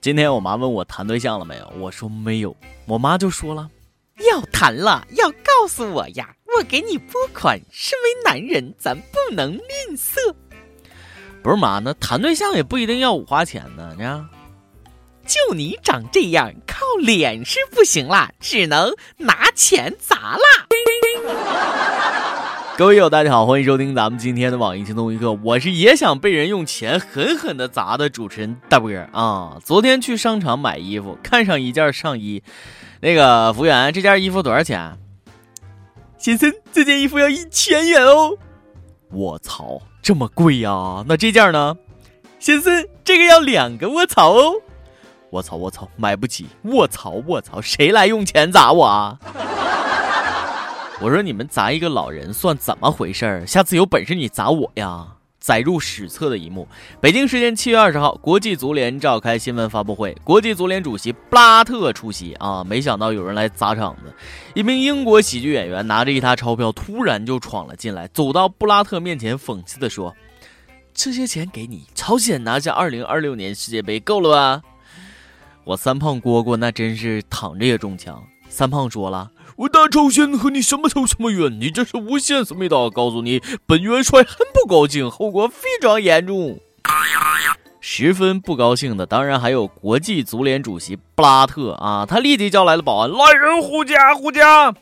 [0.00, 2.56] 今天我妈问我谈对象了没有，我说没有。
[2.86, 3.68] 我妈就说了，
[4.30, 7.60] 要谈了要告诉我呀，我给你拨款。
[7.72, 10.14] 身为男人，咱不能吝啬。
[11.42, 14.28] 不是妈，那谈对象也不一定要我花钱呢，你看。
[15.26, 20.66] 就你长这样，靠脸是不行啦，只能拿钱砸啦。
[22.78, 29.58] 各位友，大家好，欢迎收听咱们今天的网易轻松一刻，我是也想被人用钱狠狠的砸的主持人大波啊。
[29.64, 32.40] 昨天去商场买衣服，看上一件上衣，
[33.00, 34.96] 那个服务员，这件衣服多少钱？
[36.18, 38.38] 先生，这件衣服要一千元哦。
[39.10, 41.04] 我操，这么贵呀？
[41.08, 41.76] 那这件呢？
[42.38, 44.52] 先生，这个要两个卧槽哦。
[45.30, 46.46] 我操，我操，买不起。
[46.62, 49.18] 卧槽，卧槽，谁来用钱砸我啊？
[51.00, 53.46] 我说你们砸一个老人算怎么回事儿？
[53.46, 55.06] 下次有本事你砸我呀！
[55.38, 56.66] 载入史册的一幕。
[57.00, 62.64] 北京时间七月二十号，国际足联召开新闻发布会，国际足联主席布拉特出席啊！
[62.64, 64.12] 没想到有人来砸场子，
[64.54, 70.12] 一名英国喜剧演员拿着一沓钞票，突然就闯了进来，走到布拉特面前，讽刺地说
[70.92, 74.62] ：“这些钱给你，朝鲜拿下二零二六年世界杯够了吧？”
[75.62, 78.20] 我三胖蝈蝈那真是躺着也中枪。
[78.48, 79.30] 三胖说了。
[79.56, 81.60] 我大朝鲜和你什么仇什么怨？
[81.60, 82.88] 你这是诬陷思密达！
[82.90, 86.58] 告诉你，本元帅很不高兴，后果非常严重。
[87.80, 92.04] 十分不高兴的，当然还有国际足联主席布拉特啊！
[92.06, 94.74] 他立即叫来了保安，来人护驾护驾！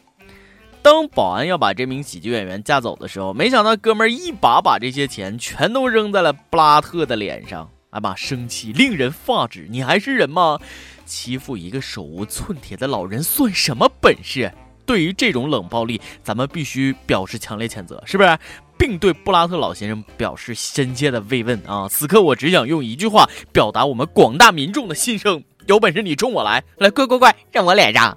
[0.82, 9.66] 当保安要把这名喜剧演员架走的时候，没想到哥们儿一把把这些钱全都扔在了布拉特的脸上，哎妈，生气，令人发指！
[9.70, 10.58] 你还是人吗？
[11.06, 14.52] 欺负一个手无寸铁的老人算什么本事？
[14.84, 18.38] 对于这种冷暴力，咱们必须表示强烈谴责，是不是？
[18.78, 21.88] 并对布拉特老先生表示深切的慰问啊！
[21.88, 28.16] 此刻我只想用一句话表达我们广大民众的心声：有本事你冲我来，来，快快快，让我脸上。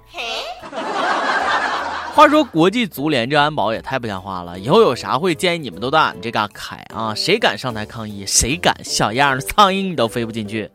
[2.14, 7.14] 话说国际足联这安保也太不像话了，以后有啥会建议你们都到俺这嘎开啊！
[7.14, 10.70] 谁敢上台抗议，谁敢小样的苍蝇你都飞不进去。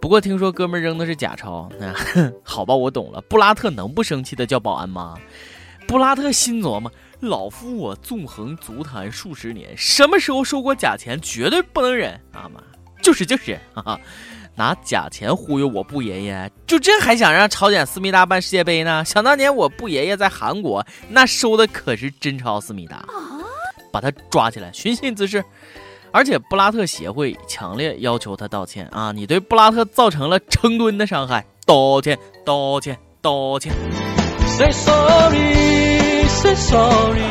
[0.00, 1.94] 不过听说哥们扔的是假钞，那
[2.42, 3.20] 好吧，我懂了。
[3.22, 5.16] 布拉特能不生气的叫保安吗？
[5.86, 6.90] 布拉特心琢磨：
[7.20, 12.62] 老夫我纵横足坛数十年，什么时候收过假钱，绝对不能忍啊妈！
[13.02, 14.00] 就是就是，哈哈，
[14.54, 19.04] 拿假钱忽悠我布爷爷，就这还想让朝鲜思密达办世界杯呢？
[19.04, 23.04] 想当年我布爷爷在韩国那收的可是真钞思密达，
[23.92, 25.44] 把他抓起来寻衅滋事。
[26.12, 29.12] 而且布拉特协会强烈要求他道歉啊！
[29.12, 33.72] 你对布拉特造成了成吨的伤害，道歉，道歉，道歉。
[34.46, 37.22] Say sorry, say sorry。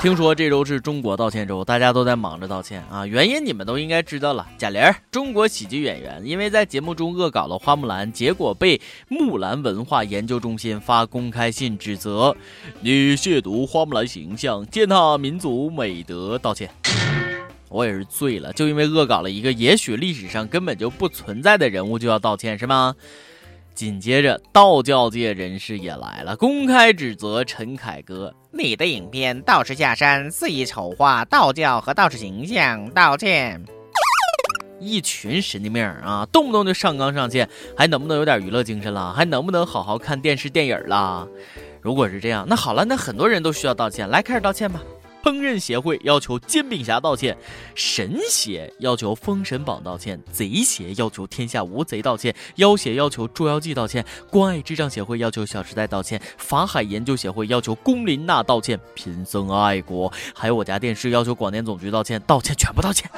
[0.00, 3.06] 听说这周是中国道歉周，大家都在忙着道歉啊！
[3.06, 4.46] 原因你们都应该知道了。
[4.58, 8.78] 贾玲，中国喜剧演员，因为在节目中恶搞了花木兰，结果被
[9.08, 12.36] 木兰文化研究中心发公开信指责，
[12.80, 16.68] 你亵渎花木兰形象，践踏民族美德，道歉。
[17.74, 22.94] 我也是醉了，就因为恶搞了一个也许历史上根本就不存在的人物就要道歉是吗？
[23.74, 33.60] 紧接着道教界人士也来了，公开指责陈凯歌：“你的影片道士下山肆意丑化道教和道士形象，道歉。”
[34.78, 39.12] 一群神经病啊，动不动就上纲上线，还能不能有点娱乐精神了？
[39.12, 41.26] 还能不能好好看电视电影了？
[41.80, 44.80] 如果是这样，那好了，那很多人都需要道歉，来开始道歉吧。
[45.24, 47.34] 烹饪协会要求煎饼侠道歉，
[47.74, 63.10] 神邪要求封神榜道歉，贼邪要求天下无贼道歉，妖邪要求捉妖记道歉，关爱智障协会要求小时代道歉，法海研究协会要求龚琳娜道歉，贫僧爱国，还有我家电视要求广电总局道歉，道歉全部道歉。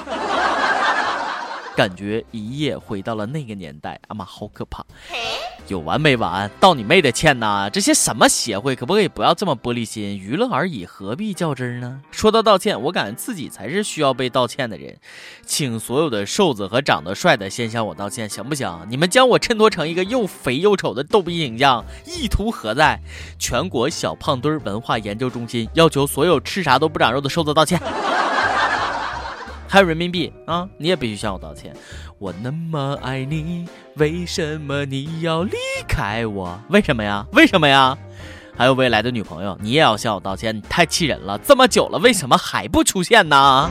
[1.75, 4.81] 感觉一夜回到了那个年代，阿妈好可怕。
[5.67, 6.49] 有完没完？
[6.59, 7.69] 道你妹的歉呐！
[7.69, 10.17] 这些什么协会，可不可以不要这么玻璃心？
[10.17, 12.01] 娱乐而已，何必较真呢？
[12.11, 14.95] 说到道歉，我感觉自己才是需要被道歉的人。
[15.45, 18.85] 请所有的瘦子和长得帅的先向我道歉，行不行？
[18.89, 22.99] 你们将我衬托成一个又肥又丑的逗逼形象，意图何在？
[23.37, 27.81] 全国小胖墩文化研究中心要求所有吃啥都不长肉的瘦子道歉。
[29.77, 30.67] 还有人民币啊！
[30.79, 31.71] 你也必须向我道歉。
[32.17, 35.55] 我那么爱你，为什么你要离
[35.87, 36.59] 开我？
[36.69, 37.23] 为什么呀？
[37.33, 37.95] 为什么呀？
[38.57, 40.57] 还有未来的女朋友，你也要向我道歉。
[40.57, 43.69] 你太气人了，这么久了，为什么还不出现呢？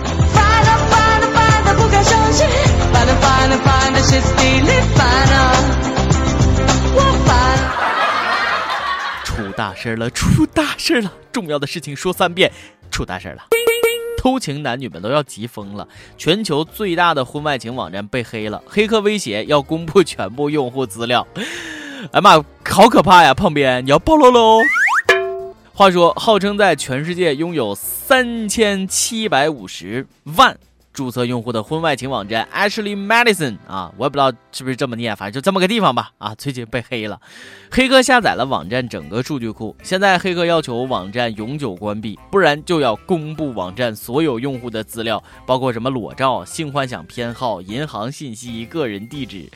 [9.25, 10.09] 出大事了！
[10.11, 11.13] 出大事了！
[11.33, 12.53] 重要的事情说三遍，
[12.93, 13.49] 出大事了！
[14.27, 15.87] 偷情男女们都要急疯了。
[16.19, 21.25] 全球最大的婚外情网站被黑了，黑客威胁要公布全部用户资料。
[22.11, 23.33] 哎妈，好可怕呀！
[23.33, 24.59] 胖边，你要暴露喽！
[25.73, 30.05] 话说，号称在全世界拥有三千七百五十
[30.37, 30.59] 万。
[30.97, 36.11] 注册用户的婚外情网站 Ashley Madison 啊，我也不知道是不是这么念，反正就这么个地方吧。
[36.17, 37.21] 啊，最近被黑了，
[37.71, 49.51] 黑客下载了网站整个数据库，现在黑客要求网站永久关闭，不然就要公布网站所有用户的资料，包括什么裸照、性幻想偏好、银行信息、个人地址。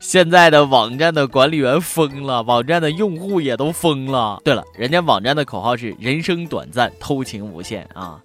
[0.00, 4.40] 现在的网站的管理员疯了，网站的用户也都疯了。
[4.42, 8.18] 对了，人家网站的口号是“人生短暂，偷情无限”啊。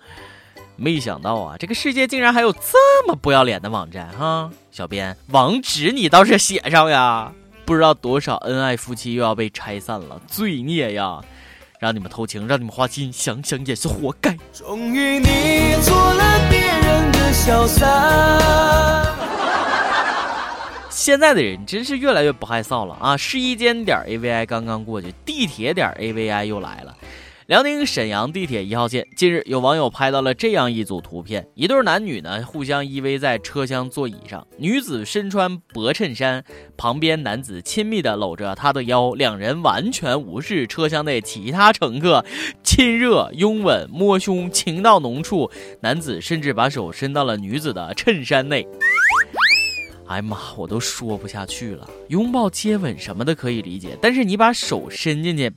[0.80, 4.50] 没想到啊，这个世界竟然还有这么不要脸的网站哈！
[4.72, 7.34] 小编，网址你倒是写上呀！
[7.66, 11.22] 不知道多少恩爱夫妻又要被拆散了，罪孽呀！
[11.80, 14.38] 让你们偷情，让你们花心，想想也是活该。
[14.54, 19.06] 终于你做了别人的小三。
[20.90, 23.18] 现在的人真是越来越不害臊了啊！
[23.18, 26.96] 试衣间点 A V I 刚刚过去，地铁点 A V I 又来了。
[27.50, 36.44] 辽宁沈阳地铁一号线，近日有网友拍到了这样一组图片：一对男女呢互相依偎在车厢座椅上，女子身穿薄衬衫，
[36.78, 42.24] 旁边男子亲密的搂着她的腰，两人完全无视车厢内其他乘客，
[42.64, 45.50] 亲热、拥吻、摸胸，情到浓处，
[45.82, 48.68] 男子甚至把手伸到了女子的衬衫内。
[50.06, 51.90] 哎呀妈，我都说不下去了。
[52.10, 55.52] 拥抱、接吻什么的可以理解，但是你把手伸进去。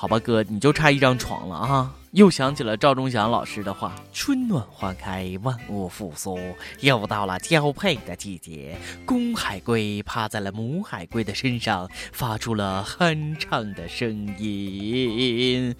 [0.00, 1.92] 好吧，哥，你就差一张床了啊！
[2.12, 6.38] 又想起了赵忠祥老师的话：“春暖花开，万物复苏，
[6.80, 15.76] 又到了交配的季节。”公海龟趴在了母海龟的身上，发出了酣畅的声音。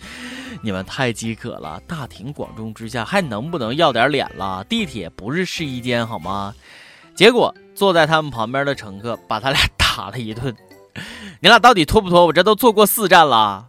[0.61, 4.63] 你们太饥渴了，大庭广众之下还能不能要点脸了？
[4.65, 6.55] 地铁不是试衣间好吗？
[7.15, 10.55] 结果坐在他们旁边的乘客把他俩打了一顿。
[11.41, 12.27] 你俩到底脱不脱？
[12.27, 13.65] 我这都坐过四站了。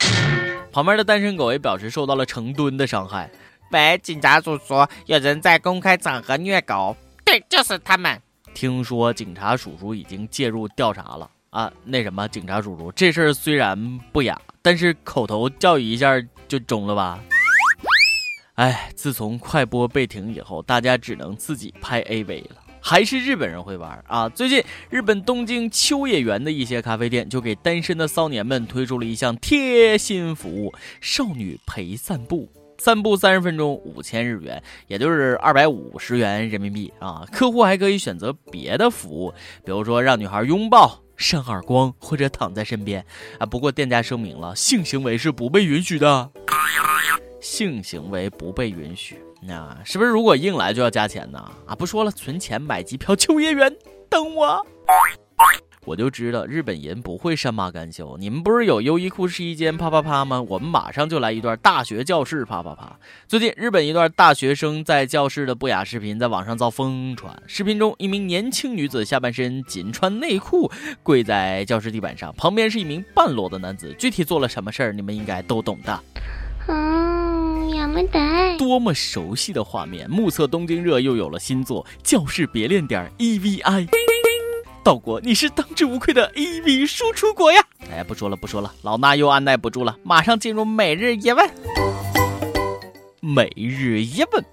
[0.72, 3.30] 旁边的单身狗也表示受到了成吨的伤害。
[3.72, 6.96] 喂，警察叔叔，有人在公开场合虐狗。
[7.24, 8.22] 对，就是他们。
[8.54, 11.72] 听说警察叔叔已经介入调查了啊。
[11.84, 17.20] 那什么，警察叔叔，这事儿虽然不雅，但是口头教育一下就中了吧？
[18.56, 22.58] 哎，自从快播被停以后，大家只能自己拍 AV 了。
[22.82, 24.28] 还是日本人会玩啊！
[24.28, 37.24] 最近，日本东京秋叶原的一些咖啡店就给单身的骚年们推出了一项贴心服务——少女陪散步，散步三十分钟，五千日元，也就是二百五十元人民币啊！
[37.32, 39.32] 客户还可以选择别的服务，
[39.64, 43.06] 比如说让女孩拥抱、扇耳光或者躺在身边
[43.38, 43.46] 啊。
[43.46, 46.32] 不过店家声明了，性行为是不被允许的，
[47.40, 49.18] 性行为不被允许。
[49.44, 51.40] 那是不是如果硬来就要加钱呢？
[51.66, 53.76] 啊，不说了，存钱买机票 秋叶原，
[54.10, 54.66] 等我。
[55.84, 58.16] 我就知道日本人不会善罢甘休。
[58.20, 60.40] 你们不是有优衣库试衣间啪啪啪吗？
[60.40, 63.00] 我们马上就来一段大学教室啪啪啪。
[63.28, 67.36] 最近日本一段大学生在教室的不雅视频在网上遭疯传。
[67.48, 70.72] 视频中，一名年轻女子下半身仅穿内裤
[71.02, 73.92] 跪在教室地板上，旁边是一名半裸的男子。
[73.98, 76.00] 具体做了什么事儿，你们应该都懂的。
[78.58, 80.10] 多么熟悉的画面！
[80.10, 83.62] 目测东京热又有了新作《教室别恋点 EVI》。
[84.84, 87.64] 道国，你是当之无愧的 EV 输出国呀！
[87.92, 91.50] 哎，不说了，不说了，老衲又按耐不住了，马上进入每日一问。
[93.20, 94.44] 每日一问，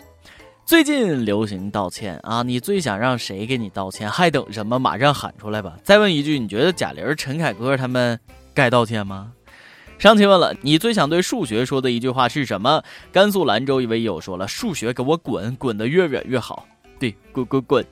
[0.66, 4.10] 最近流行道歉啊，你最想让谁给你道歉？
[4.10, 4.78] 还等什么？
[4.78, 5.76] 马上喊出来吧！
[5.82, 8.20] 再问一句，你觉得贾玲、陈凯歌他们
[8.52, 9.32] 该道歉吗？
[9.98, 12.84] 上期问了你最想对数学说的一句话是什么？
[13.10, 16.68] 甘肃兰州一位友说了：“数学给我滚，滚得越远越好。”
[17.00, 17.84] 对，滚滚滚。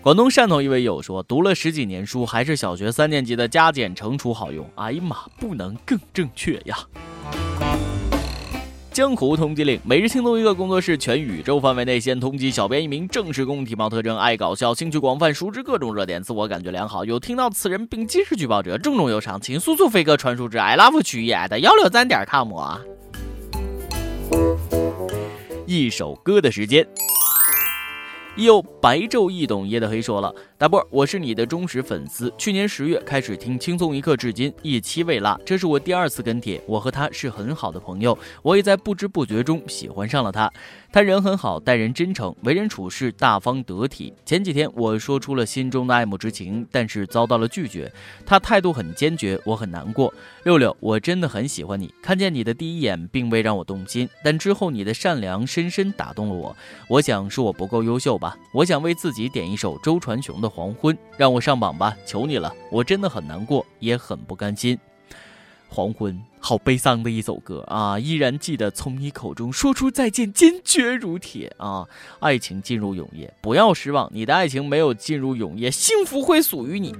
[0.00, 6.78] 广东汕头一位友说：“读了十几年书，还是小学三年级的加减乘除好用。”哎呀妈，不能更正确呀！
[8.98, 17.04] 江湖通缉令，每日轻松一个工作室，全宇宙范围内先通缉小编一名正式工，体貌特征爱搞笑，兴趣广泛，熟知各种热点，自我感觉良好。
[17.04, 22.80] 有听到此人并及时举报者，重重有赏，请速速飞哥传输至 i love 曲艺的幺六三点 com 啊！
[25.64, 26.84] 一首歌的时间。
[28.44, 40.48] 有白昼易懂夜的黑说了，大波，我是你的忠实粉丝，去年十月开始听轻松一刻，至今一期未落，这是我第二次跟帖，我和他是很好的朋友，我也在不知不觉中喜欢上了他。
[40.92, 44.14] 他人很好，待人真诚，为人处事大方得体。
[44.24, 47.92] 前几天我说出了心中的爱慕之情，但是遭到了拒绝。
[48.24, 50.14] 他态度很坚决，我很难过。
[50.44, 51.92] 六六，我真的很喜欢你。
[52.00, 56.56] 看见你的第一眼并未让我动心，但之后你的善良深深打动了我。
[56.88, 58.27] 我想是我不够优秀吧。
[58.52, 62.54] 我想为自己点一首周传雄的《黄昏》，让我上榜吧，求你了。
[62.70, 64.78] 我真的很难过，也很不甘心。
[65.70, 67.98] 黄昏，好悲伤的一首歌啊！
[67.98, 71.86] 依然记得从你口中说出再见，坚决如铁啊！
[72.20, 76.94] 爱情进入永夜，不要失望，你的爱情没有进入永夜，幸福会属于你。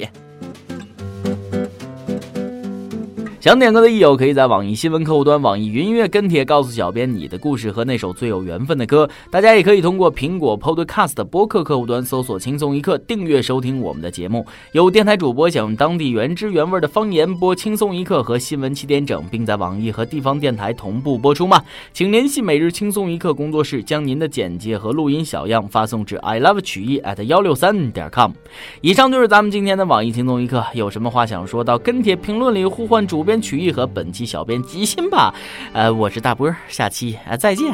[3.40, 9.08] 想点歌的益友，可以在网易新闻客户端、网易云音乐跟帖告诉小编你的故事和那首最有缘分的歌。
[9.30, 14.44] 大家也可以通过苹果 Podcast 播客客户端搜索“轻松一刻”，订阅收听我们的节目。
[14.72, 21.62] 有电台主播想用当地原汁原味的方言播《轻松一刻》和新闻七点整，并在网易和地方电台同步播出吗？
[21.92, 28.32] 请联系每日轻松一刻工作室，将您的简介和录音小样发送至 i love 曲艺 at 幺六三点 com。
[28.80, 33.28] 以上就是咱们今天的网易轻松一刻，有什么话想说到跟帖评论里呼唤主。
[33.28, 35.34] 编曲艺和本期小编吉心吧，
[35.72, 37.72] 呃，我是大波，下期啊再见。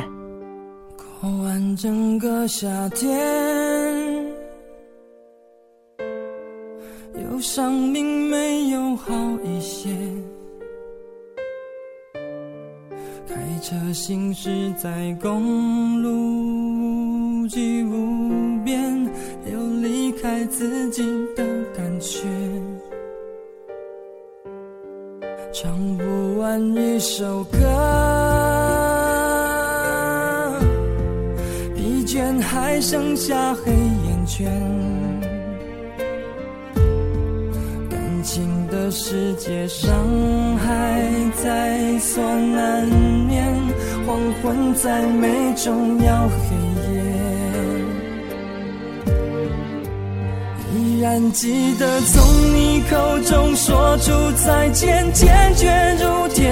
[1.21, 3.09] 过完整个夏天，
[7.15, 9.89] 有生命没有好一些，
[13.27, 19.09] 开车行驶在公路无际无边，
[19.51, 21.03] 有离开自己
[21.35, 21.43] 的
[21.75, 22.19] 感觉。
[26.45, 27.59] 完一首歌，
[31.75, 34.53] 疲倦还剩下黑眼圈。
[37.89, 39.91] 感情的世界，伤
[40.59, 41.03] 害
[41.43, 42.87] 在所难
[43.27, 43.51] 免。
[44.07, 46.55] 黄昏再美，终要黑
[51.05, 54.11] 然记得从你口中说出
[54.43, 55.13] 再见。
[55.13, 55.69] 坚决
[56.01, 56.51] 如铁，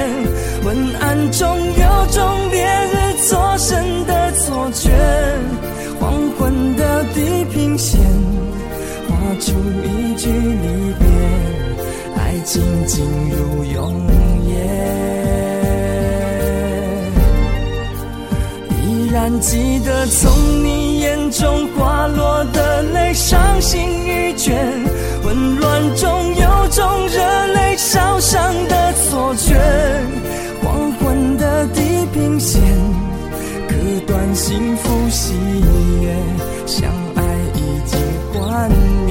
[0.63, 2.97] 昏暗中有种烈日
[3.31, 4.91] 灼身的错觉。
[5.99, 7.99] 黄昏的地平线，
[9.09, 9.53] 画出
[9.85, 11.07] 一句离别，
[12.19, 14.07] 爱情进入永
[14.49, 14.53] 夜。
[18.85, 20.31] 依然记得从
[20.63, 20.92] 你
[21.33, 24.53] 中滑落的泪，伤心欲绝，
[25.23, 29.35] 混乱中有种热泪烧伤的错。
[29.37, 29.55] 觉
[30.63, 31.81] 黄昏的地
[32.13, 32.61] 平线，
[33.67, 33.75] 割
[34.07, 35.33] 断幸福喜
[36.03, 36.15] 悦，
[36.67, 37.23] 相爱
[37.55, 37.99] 已经
[38.35, 39.02] 幻灭。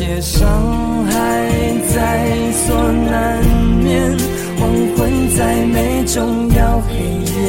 [0.00, 0.48] 界，伤
[1.04, 1.12] 还
[1.92, 1.92] 在
[2.52, 3.44] 所难
[3.84, 4.16] 免。
[4.58, 6.94] 黄昏再美，终要黑
[7.36, 7.44] 夜。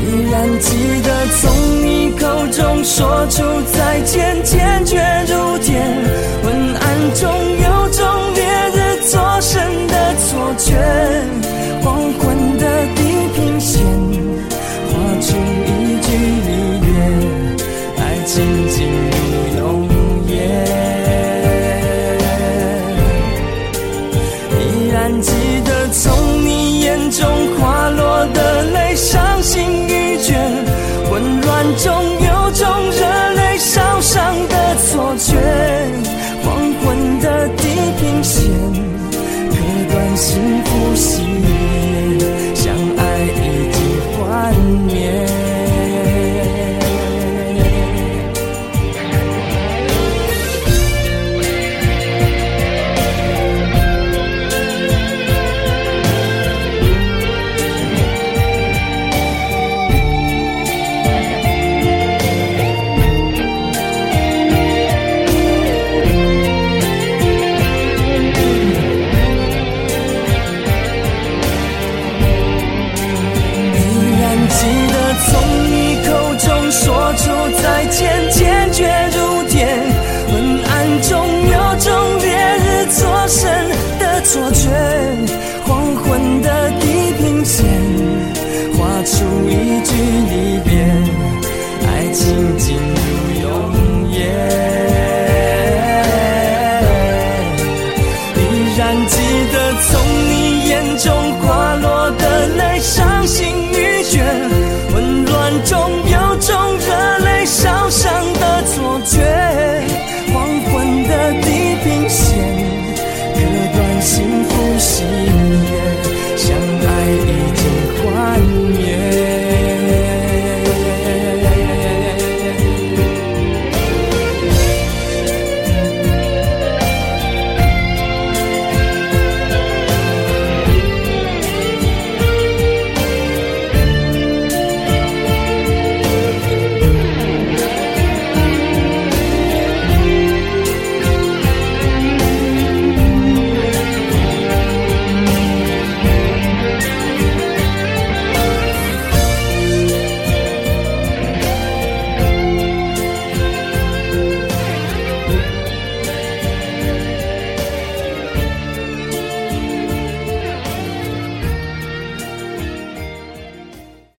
[0.00, 0.68] 依然记
[1.02, 1.08] 得
[1.40, 1.50] 从
[1.84, 3.42] 你口中说出
[3.72, 5.74] 再见，坚决如铁。
[6.44, 8.06] 昏暗中有种
[8.36, 8.44] 烈
[8.76, 8.78] 日
[9.10, 9.58] 灼身
[9.88, 10.66] 的错觉。
[11.82, 11.86] 黄
[12.20, 12.22] 昏